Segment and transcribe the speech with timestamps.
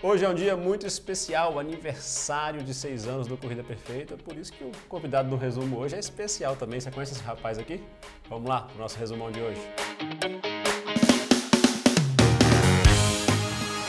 [0.00, 4.52] Hoje é um dia muito especial, aniversário de seis anos do Corrida Perfeita, por isso
[4.52, 6.78] que o convidado do resumo hoje é especial também.
[6.78, 7.82] Você conhece esse rapaz aqui?
[8.30, 9.60] Vamos lá, o nosso resumão de hoje.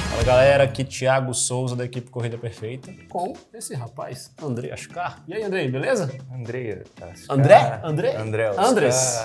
[0.09, 5.23] Fala galera, aqui Thiago Souza da equipe Corrida Perfeita com esse rapaz, André Ascar.
[5.27, 6.09] E aí, André, beleza?
[6.33, 6.85] André.
[7.29, 7.81] André?
[7.83, 8.15] André?
[8.15, 8.51] André.
[8.57, 9.19] Andres?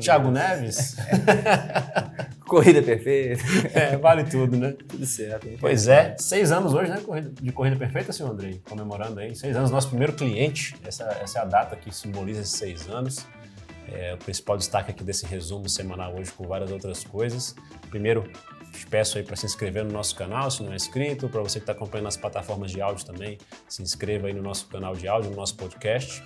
[0.00, 0.96] Thiago Neves?
[2.46, 3.42] Corrida perfeita.
[3.74, 4.74] É, vale tudo, né?
[4.88, 5.48] Tudo certo.
[5.60, 7.02] Pois é, seis anos hoje, né?
[7.40, 9.34] De Corrida Perfeita, senhor Andrei, comemorando aí.
[9.34, 10.76] Seis anos, nosso primeiro cliente.
[10.84, 13.26] Essa, essa é a data que simboliza esses seis anos.
[13.88, 17.54] É o principal destaque aqui desse resumo semanal hoje com várias outras coisas.
[17.90, 18.28] Primeiro,
[18.72, 21.28] te peço aí para se inscrever no nosso canal, se não é inscrito.
[21.28, 24.66] Para você que está acompanhando nas plataformas de áudio também, se inscreva aí no nosso
[24.68, 26.22] canal de áudio, no nosso podcast.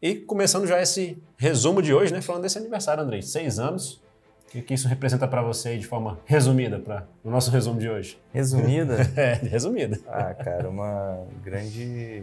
[0.00, 2.20] E começando já esse resumo de hoje, né?
[2.20, 3.22] Falando desse aniversário, Andrei.
[3.22, 4.02] Seis anos.
[4.54, 7.88] O que, isso representa para você aí de forma resumida para o nosso resumo de
[7.88, 8.18] hoje?
[8.32, 8.98] Resumida?
[9.16, 9.98] É, resumida.
[10.06, 12.22] ah, cara, uma grande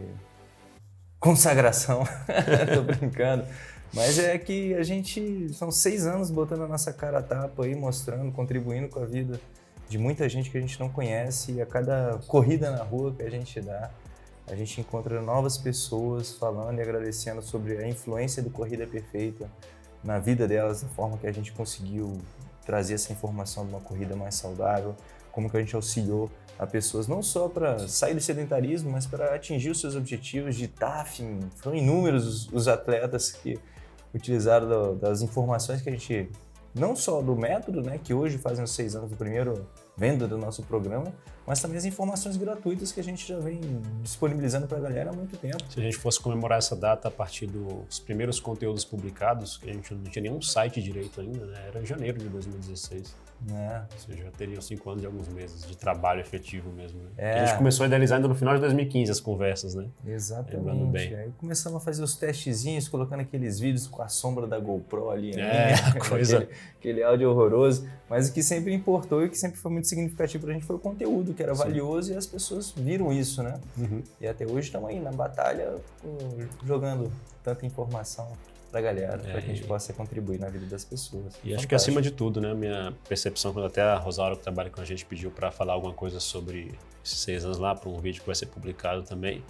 [1.20, 2.04] consagração.
[2.74, 3.44] Tô brincando.
[3.94, 5.54] Mas é que a gente.
[5.54, 9.40] São seis anos botando a nossa cara a tapa aí, mostrando, contribuindo com a vida
[9.90, 11.54] de muita gente que a gente não conhece.
[11.54, 13.92] E a cada corrida na rua que a gente dá,
[14.48, 19.50] a gente encontra novas pessoas falando e agradecendo sobre a influência do Corrida Perfeita
[20.04, 22.18] na vida delas, da forma que a gente conseguiu
[22.66, 24.96] trazer essa informação de uma corrida mais saudável,
[25.32, 29.34] como que a gente auxiliou a pessoas não só para sair do sedentarismo, mas para
[29.34, 31.24] atingir os seus objetivos de TAF.
[31.56, 33.60] Foram inúmeros os, atletas que
[34.14, 36.30] utilizaram das informações que a gente,
[36.76, 40.38] não só do método, né, que hoje fazem os seis anos do primeiro venda do
[40.38, 41.12] nosso programa,
[41.52, 43.60] mas também as informações gratuitas que a gente já vem
[44.02, 45.58] disponibilizando para a galera há muito tempo.
[45.70, 49.74] Se a gente fosse comemorar essa data a partir dos primeiros conteúdos publicados, que a
[49.74, 51.66] gente não tinha nenhum site direito ainda, né?
[51.68, 53.14] era em janeiro de 2016.
[53.50, 53.86] Né?
[53.92, 57.00] Ou seja, já teriam cinco anos e alguns meses de trabalho efetivo mesmo.
[57.02, 57.10] Né?
[57.18, 57.40] É.
[57.40, 59.88] A gente começou a idealizar ainda no final de 2015 as conversas, né?
[60.04, 60.92] Lembrando Exatamente.
[60.92, 61.16] bem.
[61.16, 65.32] Aí começamos a fazer os testezinhos, colocando aqueles vídeos com a sombra da GoPro ali.
[65.32, 65.76] É, né?
[66.08, 67.90] coisa- aquele, aquele áudio horroroso.
[68.08, 70.80] Mas o que sempre importou e que sempre foi muito significativo pra gente foi o
[70.80, 71.64] conteúdo, que era Sim.
[71.64, 73.60] valioso e as pessoas viram isso, né?
[73.78, 74.04] Uhum.
[74.20, 75.76] E até hoje estamos aí na batalha,
[76.66, 77.12] jogando
[77.44, 78.28] tanta informação
[78.72, 81.34] pra galera, É, pra que a gente possa contribuir na vida das pessoas.
[81.44, 84.70] E acho que acima de tudo, né, minha percepção, quando até a Rosário que trabalha
[84.70, 88.00] com a gente pediu para falar alguma coisa sobre esses seis anos lá, para um
[88.00, 89.44] vídeo que vai ser publicado também,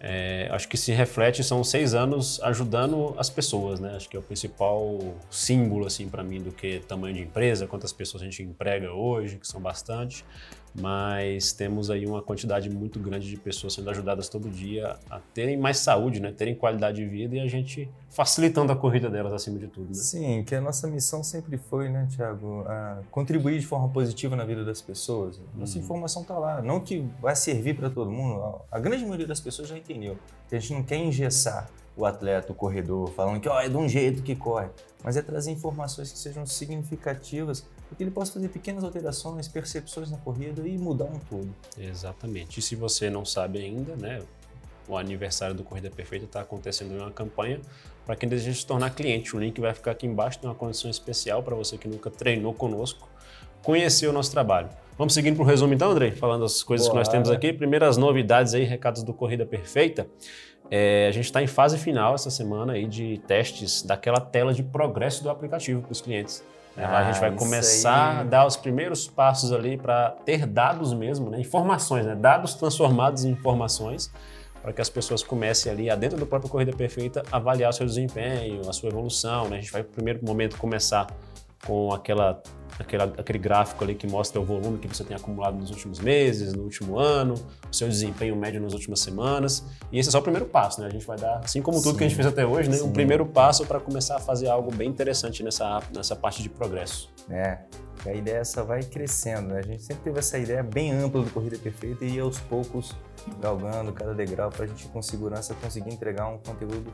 [0.00, 3.94] é, acho que se reflete, são seis anos ajudando as pessoas, né?
[3.96, 4.98] Acho que é o principal
[5.30, 9.38] símbolo, assim, para mim, do que tamanho de empresa, quantas pessoas a gente emprega hoje,
[9.38, 10.24] que são bastante,
[10.80, 15.56] mas temos aí uma quantidade muito grande de pessoas sendo ajudadas todo dia a terem
[15.56, 16.32] mais saúde, né?
[16.32, 19.94] Terem qualidade de vida e a gente facilitando a corrida delas acima de tudo, né?
[19.94, 22.64] Sim, que a nossa missão sempre foi, né, Tiago,
[23.10, 25.38] contribuir de forma positiva na vida das pessoas.
[25.54, 25.84] Nossa Uhum.
[25.84, 28.60] informação está lá, não que vai servir para todo mundo.
[28.70, 30.16] A grande maioria das pessoas já entendeu
[30.48, 33.76] que a gente não quer engessar o atleta, o corredor, falando que ó, é de
[33.76, 34.68] um jeito que corre,
[35.02, 40.10] mas é trazer informações que sejam significativas para que ele possa fazer pequenas alterações, percepções
[40.10, 41.48] na corrida e mudar um todo.
[41.78, 42.58] Exatamente.
[42.58, 44.22] E se você não sabe ainda, né,
[44.88, 47.60] o aniversário do Corrida Perfeita está acontecendo em uma campanha
[48.04, 49.34] para quem deseja se tornar cliente.
[49.34, 52.54] O link vai ficar aqui embaixo, tem uma condição especial para você que nunca treinou
[52.54, 53.08] conosco,
[53.62, 54.68] conhecer o nosso trabalho.
[54.96, 56.12] Vamos seguindo para o resumo então, André?
[56.12, 57.52] Falando as coisas que nós temos aqui.
[57.52, 60.06] Primeiras novidades aí, recados do Corrida Perfeita.
[60.70, 64.62] É, a gente está em fase final essa semana aí de testes daquela tela de
[64.62, 66.42] progresso do aplicativo para os clientes.
[66.76, 70.46] Lá a gente Ah, vai isso começar a dar os primeiros passos ali para ter
[70.46, 71.40] dados mesmo, né?
[71.40, 72.14] informações, né?
[72.14, 74.12] dados transformados em informações,
[74.60, 78.68] para que as pessoas comecem ali, dentro do próprio Corrida Perfeita, avaliar o seu desempenho,
[78.68, 79.48] a sua evolução.
[79.48, 79.58] Né?
[79.58, 81.06] A gente vai, no primeiro momento, começar
[81.66, 82.42] com aquela,
[82.78, 86.52] aquela, aquele gráfico ali que mostra o volume que você tem acumulado nos últimos meses,
[86.52, 87.34] no último ano,
[87.70, 89.64] o seu desempenho médio nas últimas semanas.
[89.90, 90.86] E esse é só o primeiro passo, né?
[90.86, 92.76] A gente vai dar, assim como tudo que a gente Sim, fez até hoje, né?
[92.76, 92.92] Um sim.
[92.92, 97.10] primeiro passo para começar a fazer algo bem interessante nessa, nessa parte de progresso.
[97.30, 97.58] É,
[98.04, 99.60] a ideia essa vai crescendo, né?
[99.60, 102.94] A gente sempre teve essa ideia bem ampla do Corrida Perfeita e aos poucos
[103.40, 106.92] galgando cada degrau para a gente com segurança conseguir entregar um conteúdo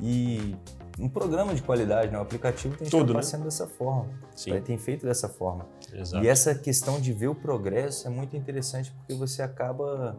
[0.00, 0.56] e
[0.98, 2.18] um programa de qualidade, né?
[2.18, 3.22] O aplicativo tem Tudo, estado né?
[3.22, 5.66] sendo dessa forma, Sim, tem feito dessa forma.
[5.92, 6.24] exato.
[6.24, 10.16] E essa questão de ver o progresso é muito interessante porque você acaba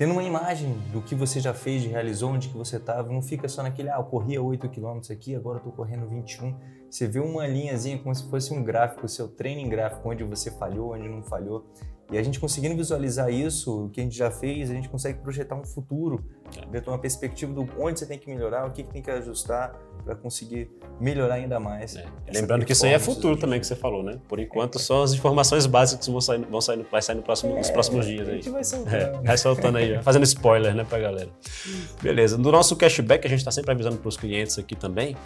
[0.00, 3.12] tendo uma imagem do que você já fez, de realizou, onde que você estava.
[3.12, 6.56] Não fica só naquele, ah, eu corria 8 km aqui, agora eu tô correndo 21.
[6.90, 10.24] Você vê uma linhazinha como se fosse um gráfico, o seu treino em gráfico, onde
[10.24, 11.66] você falhou, onde não falhou.
[12.10, 15.20] E a gente conseguindo visualizar isso, o que a gente já fez, a gente consegue
[15.20, 16.24] projetar um futuro,
[16.70, 19.78] ver uma perspectiva do onde você tem que melhorar, o que, que tem que ajustar.
[20.04, 21.94] para conseguir melhorar ainda mais.
[21.94, 22.06] É.
[22.32, 24.18] Lembrando que isso aí é futuro também que você falou, né?
[24.28, 27.70] Por enquanto, só as informações básicas vão sair, vão sair, vai sair no próximo, nos
[27.70, 28.34] próximos dias aí.
[28.34, 28.96] A gente vai soltando.
[28.96, 31.30] É, vai soltando aí, fazendo spoiler, né, pra galera.
[32.02, 32.36] Beleza.
[32.36, 35.16] No nosso cashback, a gente está sempre avisando para os clientes aqui também.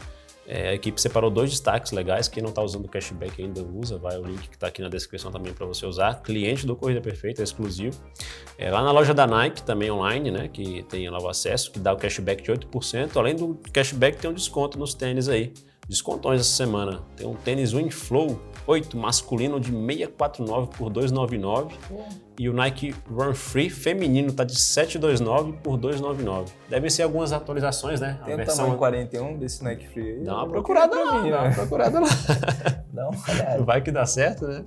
[0.46, 2.28] É, a equipe separou dois destaques legais.
[2.28, 4.88] Quem não está usando o cashback ainda usa, vai o link que está aqui na
[4.88, 6.22] descrição também para você usar.
[6.22, 7.98] Cliente do Corrida Perfeita, é exclusivo.
[8.58, 11.78] É, lá na loja da Nike, também online, né, que tem lá o acesso, que
[11.78, 13.16] dá o cashback de 8%.
[13.16, 15.52] Além do cashback, tem um desconto nos tênis aí.
[15.88, 17.02] Descontões essa semana.
[17.16, 21.76] Tem um tênis Wingflow 8 masculino de 649 por 299
[22.38, 26.52] e o Nike Run Free feminino tá de 729 por 299.
[26.68, 28.18] Devem ser algumas atualizações, né?
[28.24, 30.24] Tem a versão tamanho 41 desse Nike Free aí.
[30.24, 31.54] Dá uma procurada lá, mim, dá uma né?
[31.54, 32.08] procurada lá.
[32.92, 33.62] dá uma olhada.
[33.62, 34.64] Vai que dá certo, né?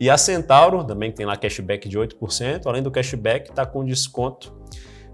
[0.00, 4.56] E a Centauro, também tem lá cashback de 8%, além do cashback, tá com desconto,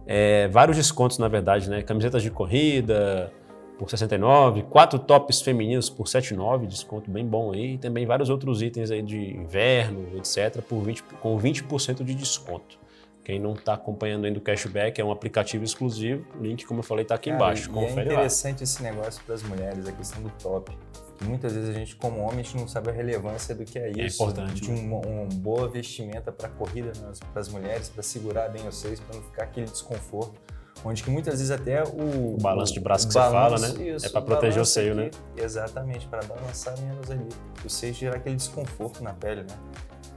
[0.06, 1.82] é, vários descontos na verdade, né?
[1.82, 3.32] Camisetas de corrida,
[3.78, 8.62] por 69, quatro tops femininos por 79, desconto bem bom aí, e também vários outros
[8.62, 12.78] itens aí de inverno, etc, por 20, com 20% de desconto.
[13.24, 16.84] Quem não está acompanhando ainda o cashback é um aplicativo exclusivo, o link, como eu
[16.84, 17.70] falei, está aqui Cara, embaixo.
[17.70, 18.64] Confere é interessante lá.
[18.64, 20.76] esse negócio para as mulheres, a questão do top.
[21.16, 23.78] Que muitas vezes a gente, como homem, a gente não sabe a relevância do que
[23.78, 24.22] é, é isso.
[24.22, 24.60] É importante.
[24.60, 26.92] De uma um boa vestimenta para corrida
[27.32, 30.38] para as mulheres, para segurar bem os seios, para não ficar aquele desconforto
[30.84, 33.96] onde que muitas vezes até o, o balanço de braço que balanço, você fala, né?
[33.96, 35.06] Isso, é para proteger o seio, né?
[35.06, 35.44] aqui, né?
[35.44, 37.26] Exatamente, para balançar menos ali.
[37.64, 39.56] O seio gerar aquele desconforto na pele, né?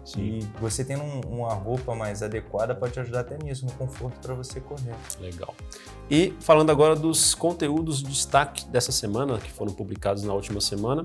[0.08, 0.22] Sim.
[0.22, 4.20] E você tendo um, uma roupa mais adequada pode te ajudar até nisso, no conforto
[4.22, 4.96] para você correr.
[5.20, 5.54] Legal.
[6.10, 11.04] E falando agora dos conteúdos de destaque dessa semana, que foram publicados na última semana,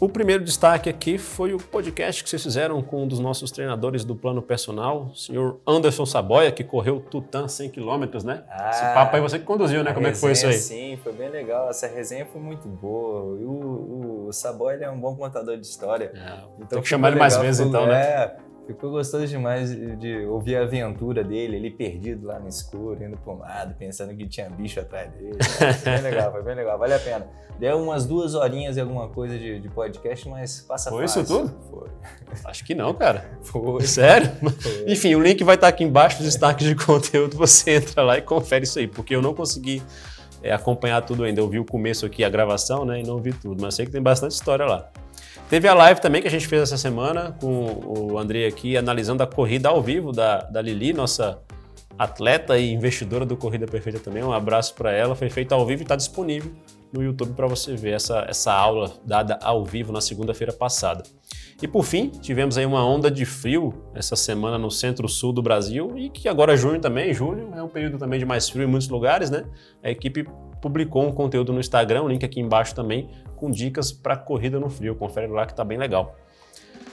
[0.00, 4.04] o primeiro destaque aqui foi o podcast que vocês fizeram com um dos nossos treinadores
[4.04, 8.44] do plano personal, o senhor Anderson Saboia, que correu Tutã 100 km, né?
[8.50, 9.92] Ah, Esse papo aí você que conduziu, né?
[9.92, 10.54] Como é que foi isso aí?
[10.54, 11.70] Sim, foi bem legal.
[11.70, 13.40] Essa resenha foi muito boa.
[13.40, 16.12] E o, o, o Saboia é um bom contador de história.
[16.14, 18.02] É, então, tem que chamar ele mais vezes, então, né?
[18.02, 18.36] É,
[18.66, 23.32] Ficou gostoso demais de ouvir a aventura dele, ele perdido lá no escuro, indo para
[23.32, 25.38] um lado, pensando que tinha bicho atrás dele.
[25.40, 27.28] Foi bem legal, foi bem legal, vale a pena.
[27.60, 31.22] Deu umas duas horinhas e alguma coisa de, de podcast, mas passa Foi fácil.
[31.22, 31.54] isso tudo?
[31.70, 31.88] Foi.
[32.44, 33.30] Acho que não, cara.
[33.42, 33.82] Foi.
[33.82, 34.30] Sério?
[34.60, 34.84] Foi.
[34.92, 38.22] Enfim, o link vai estar aqui embaixo nos destaques de conteúdo, você entra lá e
[38.22, 39.80] confere isso aí, porque eu não consegui
[40.42, 41.40] é, acompanhar tudo ainda.
[41.40, 43.92] Eu vi o começo aqui, a gravação, né, e não vi tudo, mas sei que
[43.92, 44.90] tem bastante história lá.
[45.48, 49.22] Teve a live também que a gente fez essa semana com o André aqui, analisando
[49.22, 51.40] a corrida ao vivo da, da Lili, nossa
[51.96, 54.24] atleta e investidora do Corrida Perfeita também.
[54.24, 55.14] Um abraço para ela.
[55.14, 56.50] Foi feita ao vivo e está disponível
[56.92, 61.04] no YouTube para você ver essa, essa aula dada ao vivo na segunda-feira passada.
[61.62, 65.96] E por fim, tivemos aí uma onda de frio essa semana no centro-sul do Brasil
[65.96, 68.88] e que agora junho também, julho, é um período também de mais frio em muitos
[68.88, 69.44] lugares, né?
[69.82, 70.26] A equipe
[70.66, 74.68] publicou um conteúdo no Instagram, o link aqui embaixo também, com dicas para corrida no
[74.68, 74.96] frio.
[74.96, 76.16] Confere lá que está bem legal.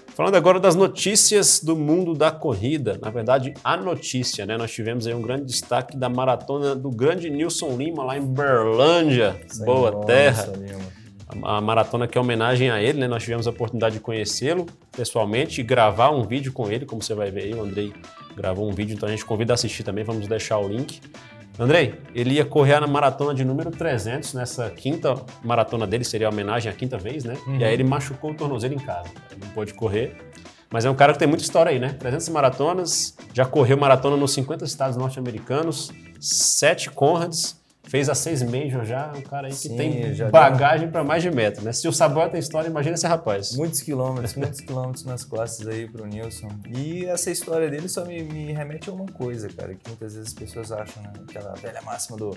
[0.09, 4.55] Falando agora das notícias do mundo da corrida, na verdade, a notícia, né?
[4.55, 9.41] Nós tivemos aí um grande destaque da maratona do grande Nilson Lima lá em Berlândia,
[9.47, 10.53] Sem boa nossa, terra.
[10.55, 10.93] Lima.
[11.41, 13.07] A maratona que é homenagem a ele, né?
[13.07, 17.15] Nós tivemos a oportunidade de conhecê-lo pessoalmente e gravar um vídeo com ele, como você
[17.15, 17.91] vai ver aí, o Andrei
[18.37, 21.01] gravou um vídeo, então a gente convida a assistir também, vamos deixar o link.
[21.57, 26.29] Andrei, ele ia correr na maratona de número 300, nessa quinta maratona dele, seria a
[26.31, 27.37] homenagem à quinta vez, né?
[27.45, 27.57] Uhum.
[27.57, 30.15] E aí ele machucou o tornozelo em casa, ele não pôde correr.
[30.71, 31.89] Mas é um cara que tem muita história aí, né?
[31.99, 37.61] 300 maratonas, já correu maratona nos 50 estados norte-americanos, sete Conrads,
[37.93, 41.29] fez a seis major já, um cara aí que Sim, tem bagagem para mais de
[41.29, 41.71] metro, né?
[41.71, 43.55] Se o Saboia tem história, imagina esse rapaz.
[43.55, 46.47] Muitos quilômetros, muitos quilômetros nas costas aí pro Nilson.
[46.75, 50.29] E essa história dele só me, me, remete a uma coisa, cara, que muitas vezes
[50.29, 51.13] as pessoas acham, né?
[51.29, 52.35] Aquela velha máxima do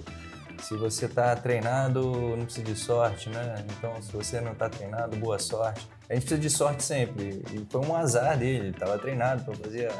[0.62, 2.02] se você tá treinado,
[2.36, 3.64] não precisa de sorte, né?
[3.78, 5.88] Então, se você não tá treinado, boa sorte.
[6.08, 7.42] A gente precisa de sorte sempre.
[7.50, 9.90] E foi um azar dele, ele tava treinado para fazer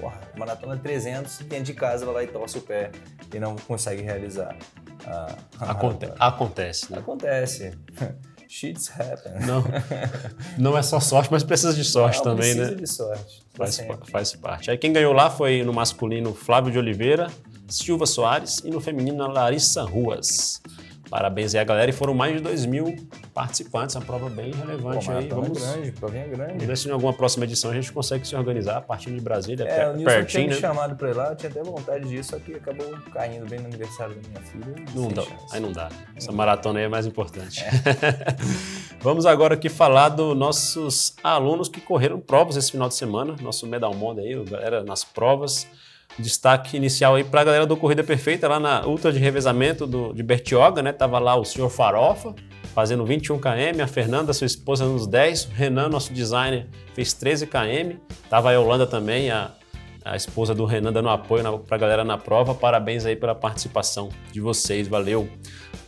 [0.00, 2.92] porra, maratona 300, dentro de casa, vai lá e torce o pé
[3.34, 4.56] e não consegue realizar.
[5.06, 6.98] A, a Aconte acontece, né?
[6.98, 7.72] Acontece.
[8.50, 9.46] Shits happen.
[9.46, 9.64] Não,
[10.58, 12.76] não é só sorte, mas precisa de sorte não, também, precisa né?
[12.76, 13.42] de sorte.
[13.54, 13.80] Faz,
[14.10, 14.70] faz parte.
[14.72, 17.30] Aí quem ganhou lá foi no masculino Flávio de Oliveira,
[17.68, 20.60] Silva Soares e no feminino Larissa Ruas.
[21.10, 22.96] Parabéns aí a galera e foram mais de 2 mil
[23.34, 25.28] participantes, uma prova bem relevante Pô, aí.
[25.28, 26.52] Vamos grande, provinha grande.
[26.52, 29.20] Vamos ver se em alguma próxima edição a gente consegue se organizar a partir de
[29.20, 30.60] Brasília, é, o Nilson tinha me né?
[30.60, 33.66] chamado para ir lá, eu tinha até vontade disso, só que acabou caindo bem no
[33.66, 34.84] aniversário da minha filha.
[34.94, 35.88] Não dá, aí não dá.
[36.14, 37.64] Essa maratona aí é mais importante.
[37.64, 37.70] É.
[39.02, 43.66] Vamos agora aqui falar dos nossos alunos que correram provas esse final de semana, nosso
[43.66, 45.66] Medal Monde aí, galera nas provas.
[46.18, 50.12] Destaque inicial aí para a galera do Corrida Perfeita, lá na Ultra de Revezamento do,
[50.12, 50.92] de Bertioga, né?
[50.92, 52.34] Tava lá o senhor Farofa,
[52.74, 57.46] fazendo 21 km, a Fernanda, sua esposa, nos 10, o Renan, nosso designer, fez 13
[57.46, 57.96] km,
[58.28, 59.50] tava a Yolanda também, a,
[60.04, 62.54] a esposa do Renan, dando apoio para a galera na prova.
[62.54, 65.28] Parabéns aí pela participação de vocês, valeu.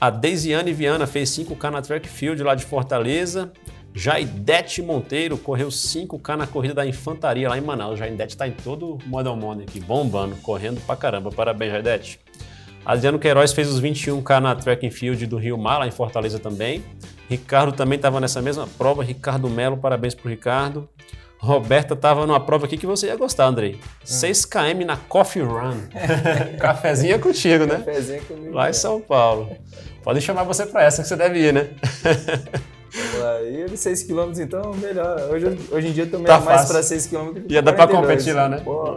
[0.01, 3.53] A Deisiane Viana fez 5K na Track Field lá de Fortaleza.
[3.95, 7.99] Jaidete Monteiro correu 5K na corrida da Infantaria lá em Manaus.
[7.99, 11.31] Jaidete está em todo o Model Money aqui, bombando, correndo pra caramba.
[11.31, 12.21] Parabéns, Jaidete.
[12.85, 16.39] Adriano Queiroz fez os 21K na Track and Field do Rio Mar, lá em Fortaleza
[16.39, 16.83] também.
[17.29, 19.05] Ricardo também estava nessa mesma prova.
[19.05, 20.89] Ricardo Melo, parabéns pro Ricardo.
[21.39, 23.79] Roberta estava numa prova aqui que você ia gostar, Andrei.
[24.05, 25.89] 6km na Coffee Run.
[26.59, 27.79] Cafezinho é contigo, né?
[27.79, 28.55] Cafezinho comigo.
[28.55, 29.51] Lá em São Paulo.
[30.03, 31.71] Pode chamar você para essa que você deve ir, né?
[32.95, 35.29] E ele 6 km então, melhor.
[35.31, 37.33] Hoje, hoje em dia também Tá é mais para 6 km.
[37.49, 38.61] Ia dar pra competir lá, né?
[38.65, 38.97] Pô,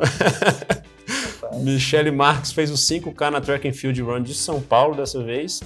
[1.62, 5.62] Michele Marques fez o 5K na Track and Field Run de São Paulo dessa vez.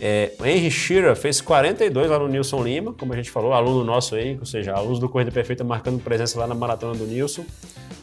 [0.00, 4.14] É, Henry Shearer fez 42 lá no Nilson Lima, como a gente falou, aluno nosso
[4.16, 7.44] aí, ou seja, alunos do Corrida Perfeita marcando presença lá na maratona do Nilson.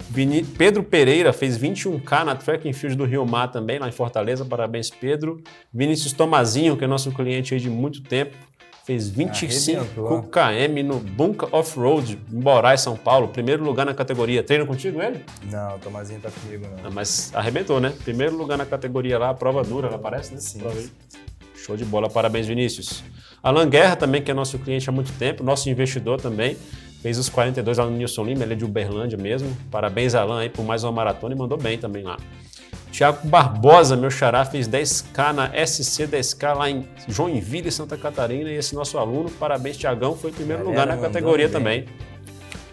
[0.10, 3.92] Vini- Pedro Pereira fez 21K na Track and Field do Rio Mar também, lá em
[3.92, 4.44] Fortaleza.
[4.44, 5.42] Parabéns, Pedro.
[5.74, 8.36] Vinícius Tomazinho, que é nosso cliente aí de muito tempo,
[8.86, 10.24] fez 25 Arrebentou.
[10.24, 13.28] km no Bunker Off-Road, em Moraes, São Paulo.
[13.28, 14.44] Primeiro lugar na categoria.
[14.44, 15.24] Treina contigo ele?
[15.52, 16.88] Não, o Tomazinho tá comigo, não.
[16.88, 17.94] Ah, mas arrebentou, né?
[18.04, 20.40] Primeiro lugar na categoria lá, prova dura, ela parece, né?
[20.40, 20.62] Sim.
[21.56, 23.04] Show de bola, parabéns, Vinícius.
[23.44, 26.58] Alan Guerra também, que é nosso cliente há muito tempo, nosso investidor também.
[27.02, 29.56] Fez os 42 lá no Nilson Lima, ele é de Uberlândia mesmo.
[29.72, 32.18] Parabéns, Alan, aí por mais uma maratona e mandou bem também lá.
[33.02, 38.48] Tiago Barbosa, meu xará, fez 10K na SC 10K lá em Joinville, Santa Catarina.
[38.52, 41.88] E esse nosso aluno, parabéns, Tiagão, foi em primeiro Galera, lugar na categoria também.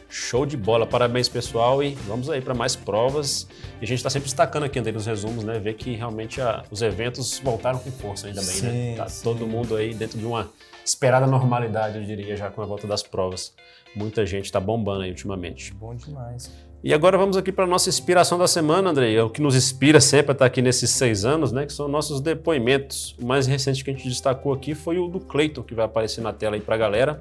[0.06, 3.48] Show de bola, parabéns pessoal e vamos aí para mais provas.
[3.80, 5.58] E a gente está sempre destacando aqui Andrei, nos resumos, né?
[5.58, 8.70] Ver que realmente a- os eventos voltaram com força ainda bem, né?
[8.70, 9.24] Sim, Tá sim.
[9.24, 10.50] todo mundo aí dentro de uma
[10.84, 13.54] esperada normalidade, eu diria, já com a volta das provas.
[13.96, 15.72] Muita gente está bombando aí ultimamente.
[15.72, 16.52] Bom demais.
[16.82, 19.16] E agora vamos aqui para a nossa inspiração da semana, Andrei.
[19.16, 21.66] É o que nos inspira sempre a estar aqui nesses seis anos, né?
[21.66, 23.16] Que são nossos depoimentos.
[23.20, 26.20] O mais recente que a gente destacou aqui foi o do Cleiton, que vai aparecer
[26.20, 27.20] na tela aí para a galera.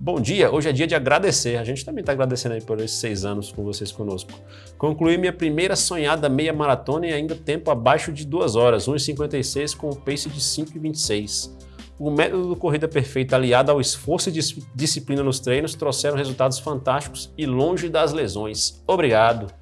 [0.00, 1.58] Bom dia, hoje é dia de agradecer.
[1.58, 4.30] A gente também está agradecendo aí por esses seis anos com vocês conosco.
[4.78, 9.90] Concluí minha primeira sonhada meia maratona e ainda tempo abaixo de 2 horas, 1,56 com
[9.90, 11.50] o pace de 5,26.
[11.98, 16.58] O método do Corrida Perfeita aliado ao esforço e dis- disciplina nos treinos trouxeram resultados
[16.60, 18.80] fantásticos e longe das lesões.
[18.86, 19.52] Obrigado.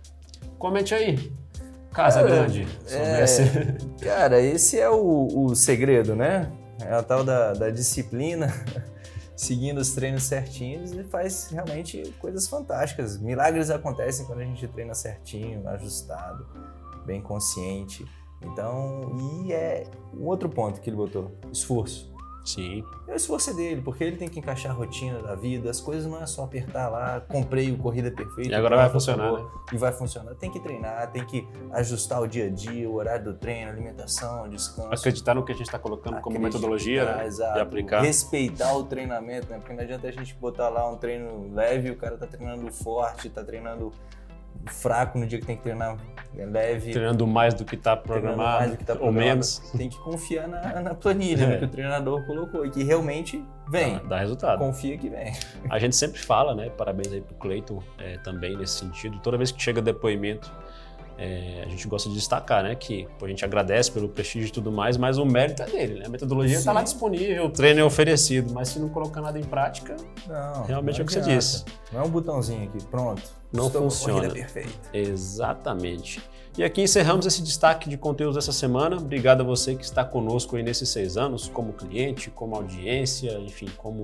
[0.58, 1.32] Comente aí,
[1.92, 3.76] Casa Cara, Grande, sobre é.
[4.04, 6.52] Cara, esse é o, o segredo, né?
[6.80, 8.52] É a tal da, da disciplina,
[9.34, 13.18] seguindo os treinos certinhos e faz realmente coisas fantásticas.
[13.18, 16.46] Milagres acontecem quando a gente treina certinho, ajustado,
[17.06, 18.04] bem consciente.
[18.42, 22.14] Então, e é um outro ponto que ele botou: esforço.
[22.46, 25.80] Sim, É o esforço dele, porque ele tem que encaixar a rotina da vida, as
[25.80, 28.50] coisas não é só apertar lá, comprei o Corrida Perfeita.
[28.50, 30.34] E agora vai funcionar, acabou, E vai funcionar.
[30.36, 34.48] Tem que treinar, tem que ajustar o dia a dia, o horário do treino, alimentação,
[34.48, 34.92] descanso.
[34.92, 37.26] acreditar no que a gente está colocando como metodologia né?
[37.26, 37.58] exato.
[37.58, 38.00] e aplicar.
[38.00, 39.58] Respeitar o treinamento, né?
[39.58, 42.72] Porque não adianta a gente botar lá um treino leve e o cara tá treinando
[42.72, 43.92] forte, tá treinando
[44.66, 45.96] fraco no dia que tem que treinar
[46.34, 46.92] leve.
[46.92, 49.26] Treinando mais do que está programado, mais do que tá ou programado.
[49.30, 51.46] menos, Tem que confiar na, na planilha É.
[51.46, 53.98] né, que o treinador colocou e que realmente vem.
[54.06, 54.58] dá resultado.
[54.58, 55.32] Confia que vem.
[55.70, 56.68] A gente sempre fala, né?
[56.70, 59.18] Parabéns aí pro Cleiton é, também nesse sentido.
[59.20, 60.52] Toda vez que chega depoimento,
[61.18, 62.74] é, a gente gosta de destacar, né?
[62.74, 66.00] Que pô, a gente agradece pelo prestígio e tudo mais, mas o mérito é dele,
[66.00, 66.06] né?
[66.06, 69.44] A metodologia está lá disponível, o treino é oferecido, mas se não colocar nada em
[69.44, 69.96] prática,
[70.26, 71.64] Não, Realmente não é o que você disse.
[71.92, 73.22] Não é um botãozinho aqui, pronto.
[73.52, 74.28] Não Estou a funciona.
[74.28, 74.70] perfeita.
[74.92, 76.20] Exatamente.
[76.58, 78.96] E aqui encerramos esse destaque de conteúdos dessa semana.
[78.96, 83.68] Obrigado a você que está conosco aí nesses seis anos, como cliente, como audiência, enfim,
[83.76, 84.02] como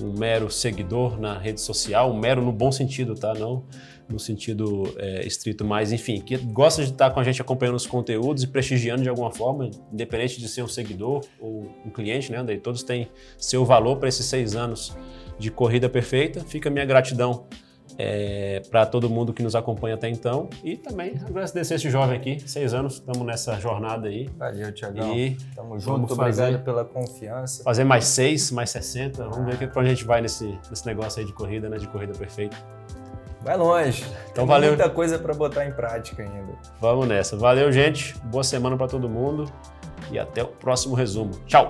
[0.00, 3.34] um mero seguidor na rede social, um mero no bom sentido, tá?
[3.34, 3.64] Não
[4.08, 7.86] no sentido é, estrito, mas enfim, que gosta de estar com a gente acompanhando os
[7.86, 12.38] conteúdos e prestigiando de alguma forma, independente de ser um seguidor ou um cliente, né,
[12.38, 12.58] Andrei?
[12.58, 13.08] Todos têm
[13.38, 14.96] seu valor para esses seis anos
[15.38, 16.40] de corrida perfeita.
[16.40, 17.46] Fica a minha gratidão
[18.70, 22.74] para todo mundo que nos acompanha até então e também agradecer esse jovem aqui, seis
[22.74, 25.14] anos, estamos nessa jornada aí Valeu, Tiagão.
[25.16, 27.62] e Tamo junto, obrigado pela confiança.
[27.62, 30.84] fazer mais seis, mais 60, vamos ver que pra onde a gente vai nesse, nesse
[30.86, 32.56] negócio aí de corrida, né, de corrida perfeita.
[33.44, 34.04] Vai longe.
[34.32, 34.68] Então Tem valeu.
[34.70, 36.54] muita coisa para botar em prática ainda.
[36.80, 37.36] Vamos nessa.
[37.36, 38.16] Valeu, gente.
[38.24, 39.44] Boa semana para todo mundo
[40.10, 41.32] e até o próximo resumo.
[41.46, 41.68] Tchau.